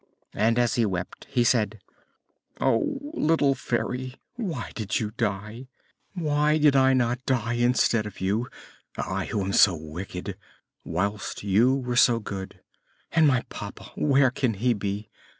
[0.33, 1.79] And as he wept he said:
[2.59, 5.67] "Oh, little Fairy, why did you die?
[6.15, 8.47] Why did I not die instead of you,
[8.97, 10.37] I who am so wicked,
[10.83, 12.61] whilst you were so good?
[13.11, 13.91] And my papa?
[13.93, 15.07] Where can he be?